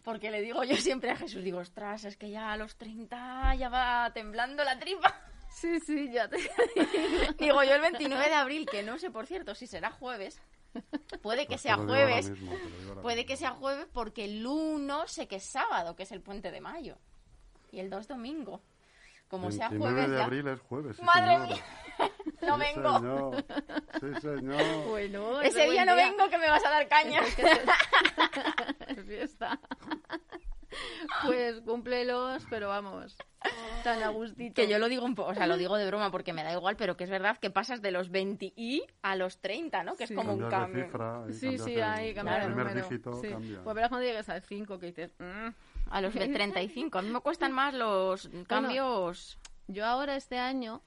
[0.03, 3.53] Porque le digo yo siempre a Jesús, digo, ostras, es que ya a los 30
[3.55, 5.13] ya va temblando la tripa.
[5.49, 6.37] Sí, sí, ya te
[7.39, 10.39] digo yo el 29 de abril, que no sé, por cierto, si será jueves.
[11.21, 12.29] Puede que Pues sea jueves.
[12.29, 12.51] mismo,
[13.01, 13.27] Puede mismo.
[13.27, 16.61] que sea jueves porque el 1 sé que es sábado, que es el puente de
[16.61, 16.97] mayo.
[17.71, 18.61] Y el 2 domingo.
[19.27, 20.23] Como sea 29 jueves de ya.
[20.25, 20.95] abril es jueves.
[20.97, 21.45] sí, ¡Madre señora.
[21.47, 21.63] mía!
[22.41, 22.99] No Sí, vengo.
[22.99, 23.45] señor.
[23.99, 24.87] Sí, señor.
[24.87, 27.19] Bueno, Ese día no vengo que me vas a dar caña.
[27.21, 29.59] Es que es fiesta.
[31.25, 33.17] Pues cúmplelos, pero vamos,
[33.83, 34.53] tan a gustito.
[34.53, 36.53] Que yo lo digo un poco, o sea, lo digo de broma porque me da
[36.53, 39.95] igual, pero que es verdad que pasas de los 20 y a los 30, ¿no?
[39.95, 40.13] Que Sí.
[40.13, 40.85] es como un cambio.
[40.85, 42.87] cifra y Sí, sí, ahí cambia el el primer número.
[42.89, 43.29] dígito sí.
[43.29, 43.63] cambia.
[43.63, 45.13] Pues verás cuando llegues al 5 que dices...
[45.19, 45.49] "Mm".
[45.91, 46.99] A los 35.
[46.99, 49.39] A mí me cuestan más los cambios.
[49.67, 50.83] Yo ahora este año,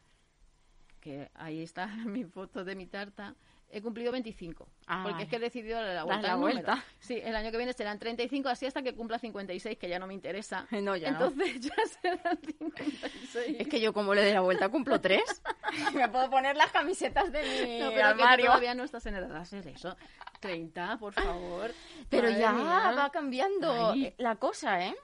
[1.00, 3.34] que ahí está mi foto de mi tarta,
[3.72, 4.68] he cumplido 25.
[4.86, 6.28] Ah, porque es que he decidido la vuelta.
[6.28, 6.84] la vuelta.
[7.00, 10.06] Sí, el año que viene serán 35, así hasta que cumpla 56, que ya no
[10.06, 10.66] me interesa.
[10.82, 11.26] No, ya no.
[11.26, 13.56] Entonces ya serán 56.
[13.60, 15.22] Es que yo como le dé la vuelta cumplo tres.
[15.94, 18.46] me puedo poner las camisetas de mi No, pero que armario.
[18.46, 19.96] todavía no estás en edad hacer eso.
[20.40, 21.72] 30, por favor.
[22.10, 22.92] Pero Madre ya mía.
[22.96, 24.12] va cambiando Ay.
[24.18, 24.94] la cosa, ¿eh?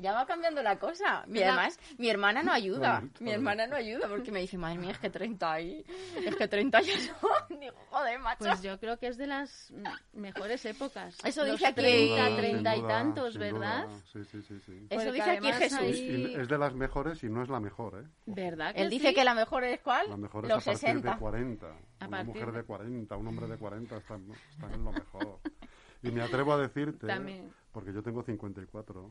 [0.00, 1.24] Ya va cambiando la cosa.
[1.28, 3.02] Y además, mi hermana no ayuda.
[3.20, 5.84] Mi hermana no ayuda porque me dice, madre mía, es que 30 ahí.
[6.24, 7.58] Es que 30 ya son.
[7.60, 8.38] Digo, joder, macho.
[8.38, 9.72] Pues yo creo que es de las
[10.12, 11.16] mejores épocas.
[11.24, 13.88] Eso Los dice aquí- 30, Sin 30 y tantos, ¿verdad?
[14.12, 14.86] Sí, sí, sí, sí.
[14.88, 15.80] Eso Porque dice aquí Jesús.
[16.40, 18.08] es de las mejores y no es la mejor, ¿eh?
[18.26, 20.08] ¿Verdad que Él dice que la mejor es cuál?
[20.08, 21.10] La mejor es Los a partir 60.
[21.12, 21.66] de 40.
[21.66, 21.70] A
[22.06, 25.38] Una partir mujer de- de 40, un hombre de 40 están, están en lo mejor.
[26.02, 27.52] Y me atrevo a decirte, También.
[27.72, 29.10] porque yo tengo 54,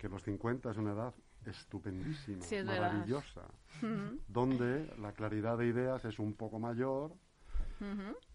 [0.00, 2.90] que los 50 es una edad estupendísima, Sí, es verdad.
[2.94, 3.42] maravillosa,
[4.28, 7.12] donde la claridad de ideas es un poco mayor.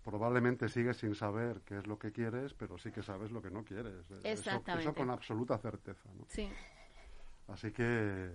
[0.04, 3.49] Probablemente sigues sin saber qué es lo que quieres, pero sí que sabes lo que
[3.49, 4.06] no quieres.
[4.12, 4.89] Eso- Exactamente.
[4.89, 6.08] Eso, con absoluta certeza.
[6.15, 6.25] ¿no?
[6.28, 6.47] Sí.
[7.47, 8.30] Así que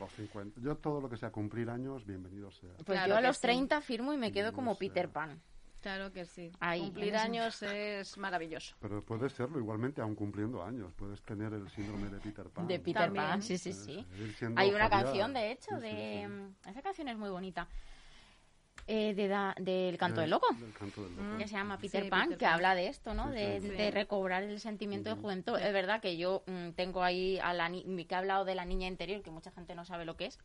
[0.00, 0.60] los 50.
[0.60, 2.70] Yo todo lo que sea cumplir años, bienvenido sea.
[2.84, 3.42] Pues Claro yo a los sí.
[3.42, 4.76] 30 firmo y me quedo como.
[4.76, 5.40] Peter Pan.
[5.86, 6.50] Claro que sí.
[6.58, 8.74] Ahí, Cumplir en ese- años es maravilloso.
[8.80, 10.92] Pero puedes serlo igualmente aún cumpliendo años.
[10.96, 12.66] Puedes tener el síndrome de Peter Pan.
[12.66, 13.24] De Peter También.
[13.24, 14.04] Pan, sí, sí, sí.
[14.56, 16.22] Hay una canción, de hecho, Sí, sí, de...
[16.22, 16.26] sí.
[16.28, 17.68] mm, Esa canción es muy bonita.
[18.88, 20.46] Eh, de da- del Canto del Loco.
[20.58, 21.38] del canto del loco.
[21.38, 22.54] que se llama Peter Sí, Pan, Peter que Pan.
[22.54, 23.28] habla de esto, ¿no?
[23.28, 23.68] Sí, de, sí.
[23.68, 23.90] de Sí.
[23.92, 25.56] recobrar el sentimiento de juventud.
[25.56, 28.64] Es verdad que yo mm, tengo ahí a la ni- que he hablado de la
[28.64, 30.38] niña interior, que mucha gente no sabe lo que es,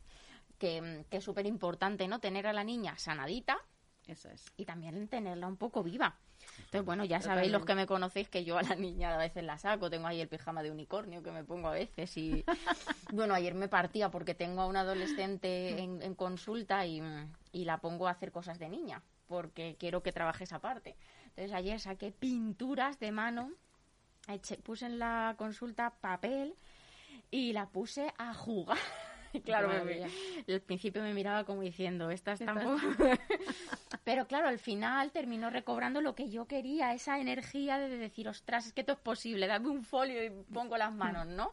[0.58, 2.20] que, mm, que es súper importante, ¿no?
[2.20, 3.58] Tener a la niña sanadita
[4.08, 4.44] Eso es.
[4.56, 6.16] y también tenerla un poco viva.
[6.58, 9.44] Entonces, bueno, ya sabéis los que me conocéis que yo a la niña a veces
[9.44, 12.44] la saco, tengo ahí el pijama de unicornio que me pongo a veces y
[13.12, 17.00] bueno, ayer me partía porque tengo a una adolescente en, en consulta y,
[17.52, 20.96] y la pongo a hacer cosas de niña porque quiero que trabaje esa parte.
[21.28, 23.52] Entonces ayer saqué pinturas de mano,
[24.26, 26.54] eché- puse en la consulta papel
[27.30, 28.78] y la puse a jugar.
[29.44, 30.04] Claro, me-
[30.54, 32.78] al principio me miraba como diciendo, estas tampoco...
[34.04, 38.66] Pero claro, al final terminó recobrando lo que yo quería, esa energía de decir, ostras,
[38.66, 41.52] es que esto es posible, dame un folio y pongo las manos, ¿no?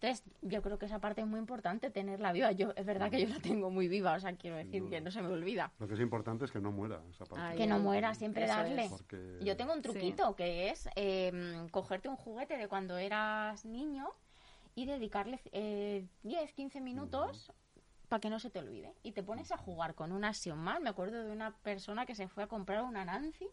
[0.00, 2.52] Entonces, yo creo que esa parte es muy importante, tenerla viva.
[2.52, 5.10] Yo, es verdad que yo la tengo muy viva, o sea, quiero decir que no
[5.10, 5.72] se me olvida.
[5.78, 7.56] Lo que es importante es que no muera esa parte.
[7.56, 8.88] Que no muera, siempre Eso darle.
[8.90, 14.10] Porque Yo tengo un truquito que es eh, cogerte un juguete de cuando eras niño
[14.76, 17.50] y dedicarle eh, 10, 15 minutos
[18.08, 18.94] para que no se te olvide.
[19.02, 20.84] Y te pones a jugar con una Action Man.
[20.84, 23.48] Me acuerdo de una persona que se fue a comprar una Nancy,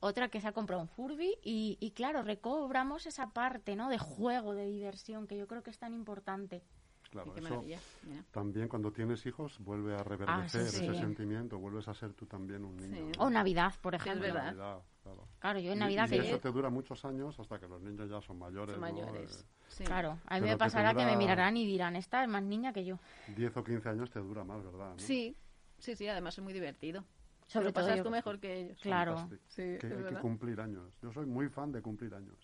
[0.00, 3.88] otra que se ha comprado un Furby y, y claro, recobramos esa parte ¿no?
[3.88, 6.64] de juego, de diversión, que yo creo que es tan importante.
[7.10, 7.78] claro, Qué eso maravilla.
[8.02, 8.24] Mira.
[8.32, 12.26] también cuando tienes hijos vuelve a reverdecer Ah, sí, ese sentimiento, vuelves a ser tú
[12.26, 12.96] también un niño.
[13.12, 13.18] Sí.
[13.18, 13.24] ¿no?
[13.26, 14.26] O Navidad, por Sí, es ejemplo.
[14.26, 14.44] verdad.
[14.54, 15.28] Navidad, claro.
[15.38, 16.28] Claro, yo en Y- Navidad y, que...
[16.28, 18.76] eso te dura muchos años hasta que los niños ya son mayores.
[18.76, 18.92] Son ¿no?
[18.92, 19.42] mayores.
[19.42, 19.84] Eh, Sí.
[19.84, 22.72] Claro, a mí Pero me pasará que me mirarán y dirán, esta es más niña
[22.72, 22.98] que yo.
[23.36, 24.90] 10 o 15 años te dura más, ¿verdad?
[24.92, 24.98] ¿no?
[24.98, 25.36] Sí,
[25.78, 27.04] sí, sí, además es muy divertido.
[27.48, 28.78] Sobre Lo todo pasas yo- tú mejor que ellos.
[28.80, 29.28] Claro.
[29.48, 30.92] Sí, que hay que cumplir años.
[31.02, 32.36] Yo soy muy fan de cumplir años.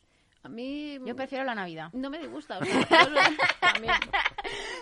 [0.42, 1.90] A mí Yo prefiero la Navidad.
[1.92, 2.58] no me disgusta.
[2.58, 2.86] o sea,
[3.60, 3.94] también,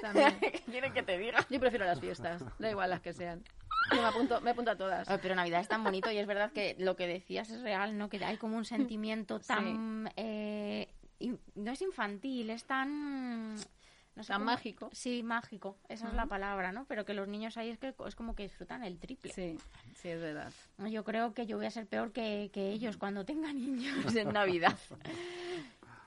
[0.00, 0.38] también.
[0.40, 1.46] ¿Qué quieren que te diga?
[1.50, 3.42] Yo prefiero las fiestas, da igual las que sean.
[3.94, 5.08] Yo me apunto, me apunto a todas.
[5.20, 8.08] Pero Navidad es tan bonito y es verdad que lo que decías es real, ¿no?
[8.08, 10.10] Que hay como un sentimiento tan...
[10.16, 10.88] eh,
[11.54, 13.54] no es infantil, es tan...
[13.56, 14.88] no sé Tan cómo- mágico.
[14.92, 16.84] Sí, mágico, esa es la palabra, ¿no?
[16.86, 19.32] Pero que los niños ahí es que es como que disfrutan el triple.
[19.32, 19.58] Sí,
[19.96, 20.50] sí, es verdad.
[20.88, 24.32] Yo creo que yo voy a ser peor que, que ellos cuando tengan niños en
[24.32, 24.78] Navidad.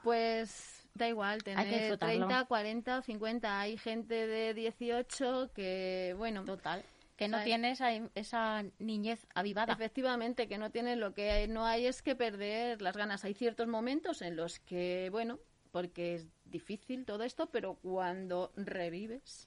[0.04, 2.28] Pues da igual, tener disfrutarlo.
[2.28, 3.60] 30, 40, 50.
[3.60, 6.84] Hay gente de 18 que, bueno, Total.
[7.16, 7.46] Que no ¿Sabes?
[7.46, 9.74] tiene esa, esa niñez avivada.
[9.74, 13.24] efectivamente, que no tienen lo que hay- no hay es que perder las ganas.
[13.24, 15.40] Hay ciertos momentos en los que, bueno,
[15.72, 19.46] porque es difícil todo esto, pero cuando revives,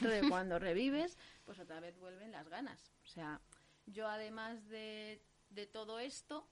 [0.00, 2.80] re- cuando revives, pues otra vez vuelven las ganas.
[3.04, 3.40] O sea,
[3.86, 6.46] yo además de, de todo esto,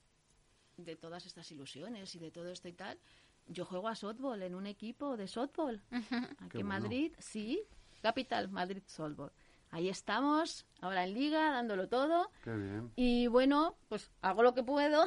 [0.77, 2.99] de todas estas ilusiones y de todo esto y tal,
[3.47, 5.83] yo juego a softball en un equipo de softball.
[5.91, 6.69] Aquí Qué en bueno.
[6.69, 7.63] Madrid, sí,
[8.03, 9.31] Capital, Madrid Softball.
[9.73, 12.31] Ahí estamos, ahora en liga, dándolo todo.
[12.45, 12.93] Qué bien.
[12.95, 15.05] Y bueno, pues hago lo que puedo.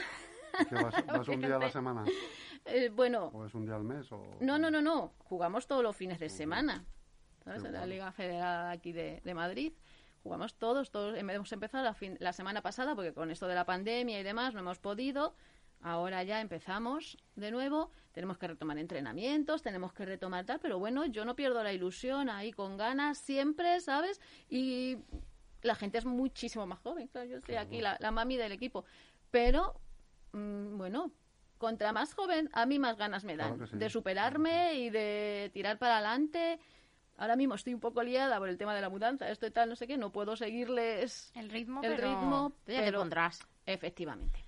[0.60, 2.04] ¿Y qué vas, vas un día a la semana?
[2.66, 4.12] Eh, bueno, ¿O es un día al mes?
[4.12, 4.24] O...
[4.42, 5.14] no, no, no, no.
[5.20, 6.84] Jugamos todos los fines de semana.
[7.44, 7.62] ¿Sabes?
[7.62, 7.86] Qué En la.
[7.86, 9.72] Liga Federal aquí de, de Madrid.
[10.24, 11.16] Jugamos todos, todos.
[11.16, 14.56] Hemos empezado la, fin- la semana pasada porque con esto de la pandemia y demás
[14.56, 15.36] no hemos podido.
[15.82, 17.92] Ahora ya empezamos de nuevo.
[18.12, 20.60] Tenemos que retomar entrenamientos, tenemos que retomar tal.
[20.60, 24.20] Pero bueno, yo no pierdo la ilusión ahí con ganas siempre, ¿sabes?
[24.50, 24.98] Y
[25.62, 27.08] la gente es muchísimo más joven.
[27.08, 28.86] Claro, yo estoy aquí, la, la mami del equipo.
[29.32, 29.80] Pero,
[30.32, 31.12] mm, bueno,
[31.58, 33.78] contra más joven, a mí más ganas me dan Claro sí.
[33.78, 36.60] de superarme y de tirar para adelante.
[37.18, 39.70] Ahora mismo estoy un poco liada por el tema de la mudanza, esto y tal,
[39.70, 42.10] no sé qué, no puedo seguirles El ritmo, el pero...
[42.10, 43.40] ritmo, pero ya te pero- pondrás.
[43.66, 44.45] efectivamente.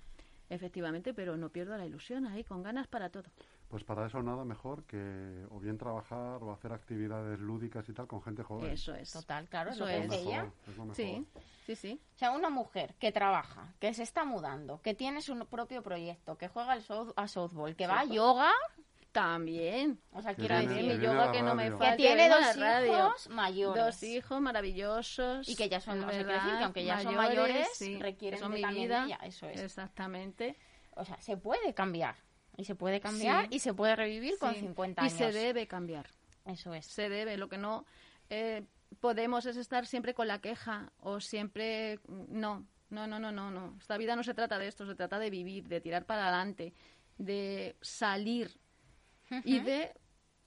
[0.50, 3.24] Efectivamente, pero no pierdo la ilusión ahí, con ganas para todo.
[3.68, 8.06] Pues para eso nada mejor que o bien trabajar o hacer actividades lúdicas y tal
[8.06, 8.70] con gente joven.
[8.70, 9.12] Eso es.
[9.12, 10.44] Total, claro, es Eso Es ella.
[10.44, 10.96] mejor, es lo mejor.
[10.96, 11.26] Sí,
[11.66, 12.00] sí, sí.
[12.14, 16.38] O sea, una mujer que trabaja, que se está mudando, que tiene su propio proyecto,
[16.38, 18.50] que juega al soft- a softball, que va a yoga,
[19.20, 20.00] También.
[20.12, 21.62] o sea, Que quiero viene- decir, que mi viene a yoga la que no me
[21.64, 21.78] radio.
[21.78, 21.90] falta.
[21.96, 22.92] que tiene a dos la radio.
[23.08, 23.84] hijos mayores.
[23.84, 25.48] Dos hijos maravillosos.
[25.48, 27.68] Y que ya son, es o sea, quiero decir verdad, que aunque ya son mayores,
[27.74, 29.00] sí, requieren son de mi también vida.
[29.00, 29.60] de ella, eso es.
[29.60, 30.56] Exactamente.
[30.94, 32.16] O sea, se puede cambiar.
[32.56, 33.54] Y se puede cambiar Sí.
[33.56, 34.60] y se puede revivir con Sí.
[34.60, 35.16] 50 y años.
[35.18, 36.06] se debe cambiar.
[36.44, 36.86] Eso es.
[36.86, 37.36] Se debe.
[37.36, 37.84] Lo que no
[38.30, 38.64] eh,
[39.00, 42.00] podemos es estar siempre con la queja o siempre.
[42.08, 43.76] No, no, no, no, no, no.
[43.80, 46.72] Esta vida no se trata de esto, se trata de vivir, de tirar para adelante,
[47.16, 48.58] de salir
[49.44, 49.92] y de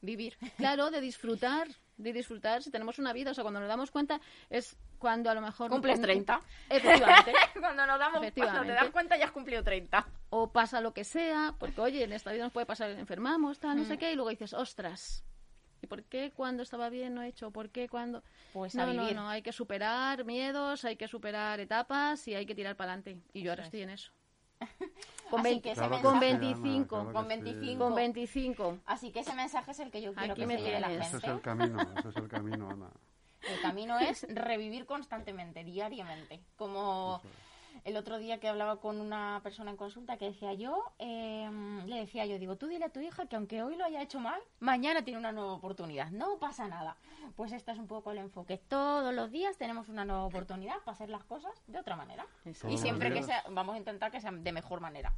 [0.02, 0.36] Vivir.
[0.58, 1.68] Claro, de disfrutar,
[1.98, 3.32] de disfrutar si tenemos una vida.
[3.32, 5.70] O sea, cuando nos damos cuenta es cuando a lo mejor...
[5.70, 6.42] Cumples 30.
[6.70, 7.34] Efectivamente.
[7.60, 10.06] cuando nos damos cuando te das cuenta ya has cumplido 30.
[10.32, 13.78] o pasa lo que sea, porque oye, en esta vida nos puede pasar, enfermamos, tal,
[13.78, 15.24] no sé qué, y luego dices, ostras,
[15.82, 17.52] ¿y por qué cuando estaba bien no he hecho?
[17.52, 18.24] ¿Por qué cuando...?
[18.54, 19.16] Pues a no, no, vivir.
[19.16, 23.22] no, hay que superar miedos, hay que superar etapas y hay que tirar para adelante.
[23.34, 24.12] Y yo ahora estoy en eso.
[25.30, 27.30] Con, Así 20 que ese Claro con sí, Ana, 25, claro con sí.
[27.30, 27.84] 25.
[27.86, 28.78] con 25.
[28.86, 30.88] Así que ese mensaje es el que yo quiero Aquí que me se lleve la
[30.90, 31.08] tienes.
[31.08, 31.36] Ese es gente.
[31.38, 32.90] el camino, ese es el camino, Ana.
[33.42, 36.42] El camino es revivir constantemente, diariamente.
[36.58, 37.22] Como
[37.84, 41.50] el otro día que hablaba con una persona en consulta que decía yo, eh,
[41.86, 44.20] le decía yo, digo, tú dile a tu hija que aunque hoy lo haya hecho
[44.20, 46.12] mal, mañana tiene una nueva oportunidad.
[46.12, 46.98] No pasa nada.
[47.36, 48.58] Pues este es un poco el enfoque.
[48.58, 52.26] Todos los días tenemos una nueva oportunidad para hacer las cosas de otra manera.
[52.46, 52.74] Exacto.
[52.74, 55.14] Y siempre que sea, vamos a intentar que sea de mejor manera.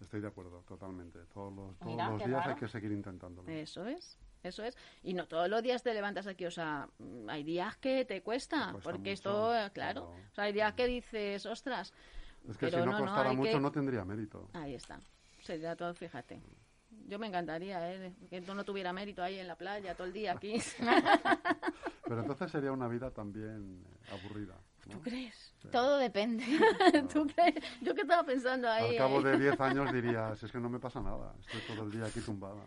[0.00, 1.18] Estoy de acuerdo, totalmente.
[1.32, 2.50] Todos los, todos Mira, los días raro.
[2.50, 3.48] hay que seguir intentándolo.
[3.50, 4.76] Eso es, eso es.
[5.02, 8.22] Y no todos los días te levantas aquí, o sea, mm, hay días que te
[8.22, 11.92] cuesta, Te cuesta porque mucho, esto, eh, claro, o sea, hay días que dices, ostras,
[12.48, 14.48] Es que pero si no, no, costara mucho que- no tendría mérito.
[14.52, 15.00] ahí está,
[15.42, 16.40] sería todo, fíjate.
[17.08, 18.12] Yo me encantaría, ¿eh?
[18.30, 20.58] Que no tuviera mérito ahí en la playa todo el día aquí.
[22.04, 24.54] Pero entonces sería una vida también eh, aburrida.
[24.88, 24.94] ¿No?
[24.94, 25.54] ¿Tú crees?
[25.70, 26.44] Todo depende.
[27.12, 27.54] ¿Tú crees?
[27.80, 28.90] Yo que estaba pensando ahí.
[28.92, 29.24] Al cabo ¿eh?
[29.32, 32.20] de 10 años dirías, es que no me pasa nada, estoy todo el día aquí
[32.20, 32.62] tumbada.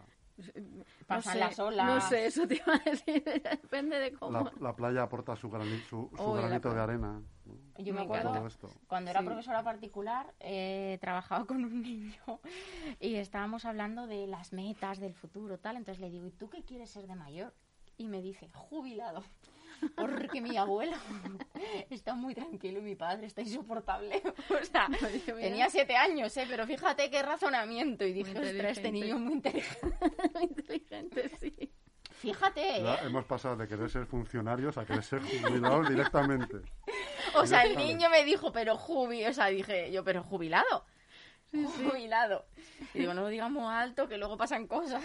[0.56, 1.86] No Pasan sé, las olas.
[1.86, 3.24] No sé, eso te iba a decir,
[3.62, 4.32] depende de cómo.
[4.32, 7.22] La, la playa aporta su, grani- su, su Uy, la granito de arena.
[7.46, 7.54] ¿no?
[7.78, 8.70] Yo me Me acuerdo Todo esto.
[8.88, 9.26] cuando era Sí.
[9.28, 12.40] profesora particular, eh, trabajaba con un niño
[13.00, 15.76] y estábamos hablando de las metas del futuro, tal.
[15.78, 17.54] Entonces le digo, ¿y tú qué quieres ser de mayor?
[17.98, 19.24] Y me dice, jubilado.
[19.96, 20.96] Porque mi abuelo
[21.90, 24.22] está muy tranquilo y mi padre está insoportable.
[24.62, 24.88] O sea,
[25.26, 26.46] tenía siete años, ¿eh?
[26.48, 28.06] Pero fíjate qué razonamiento.
[28.06, 29.98] Y dije, ostras, este niño es muy inteligente.
[30.42, 31.72] Inteligente, sí.
[32.12, 32.84] Fíjate, ¿eh?
[32.84, 36.58] Ya hemos pasado de querer ser funcionarios a querer ser jubilados directamente.
[37.36, 40.86] O sea, el niño me dijo, pero jubi, o sea, dije yo, pero jubilado.
[41.52, 42.46] Jubilado.
[42.94, 45.04] Y digo, no lo digamos alto, que luego pasan cosas.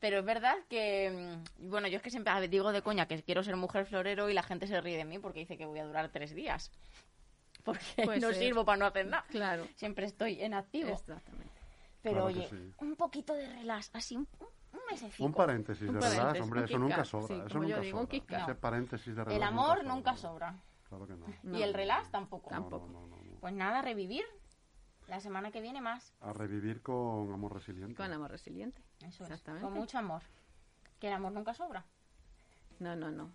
[0.00, 3.42] Pero es verdad que, mm, bueno, yo es que siempre digo de coña que quiero
[3.42, 5.84] ser mujer florero y la gente se ríe de mí porque dice que voy a
[5.84, 6.70] durar tres días.
[7.64, 8.36] Porque Puede no ser.
[8.38, 9.24] sirvo para no hacer nada.
[9.28, 9.66] Claro.
[9.74, 10.90] Siempre estoy en activo.
[10.90, 11.52] Exactamente.
[12.02, 12.72] Pero Claro oye, sí.
[12.78, 15.24] un poquito de relax, así un, un mesecito.
[15.24, 17.26] Un paréntesis Un de paréntesis, relax, hombre, un eso nunca sobra.
[17.26, 18.42] sí, eso nunca digo, un sobra.
[18.44, 20.54] Ese paréntesis de relax El amor nunca sobra.
[20.88, 21.26] Claro que no.
[21.42, 21.58] No.
[21.58, 22.48] Y el relax tampoco.
[22.50, 22.86] No, Tampoco.
[22.86, 23.40] no, no, no, no.
[23.40, 24.24] Pues nada, revivir.
[25.08, 26.12] La semana que viene más.
[26.20, 27.94] A revivir con amor resiliente.
[27.94, 28.82] Con amor resiliente.
[29.00, 29.30] Eso es.
[29.30, 29.64] Exactamente.
[29.64, 30.22] Con mucho amor.
[31.00, 31.84] Que el amor nunca sobra.
[32.78, 33.30] No, no, no.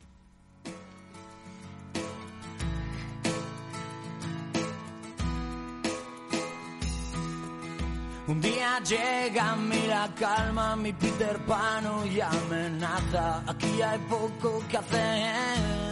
[8.25, 13.43] Un día llega a mí la calma, mi Peter Pan y amenaza.
[13.47, 15.82] Aquí hay poco que hacer.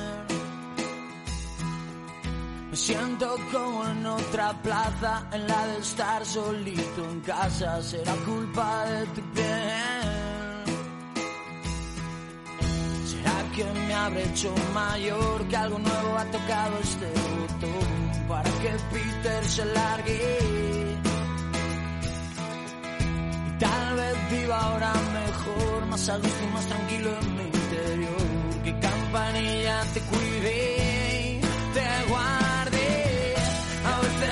[2.71, 7.81] Me siento como en otra plaza, en la de estar solito en casa.
[7.84, 10.63] Será culpa de tu piel.
[13.05, 15.45] ¿Será que me habré hecho mayor?
[15.49, 20.38] Que algo nuevo ha tocado este botón para que Peter se largue.
[23.47, 28.63] Y tal vez viva ahora mejor, más a gusto más tranquilo en mi interior.
[28.63, 30.90] Que campanilla te cuide,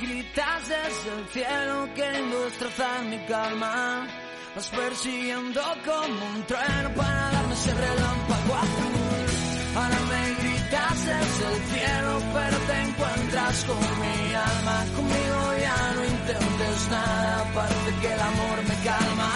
[0.00, 4.06] gritas desde el cielo queriendo destrozar mi calma.
[4.54, 9.76] Vas persiguiendo como un tren para darme ese relámpago azul.
[9.76, 14.76] Ahora me gritas desde el cielo pero te encuentras con mi alma.
[14.96, 19.30] Conmigo ya no intentes nada, aparte que el amor me calma.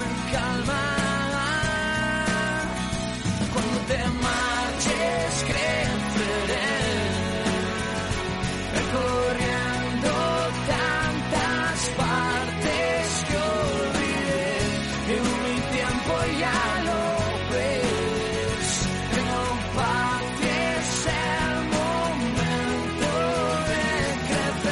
[0.00, 0.87] Me calma.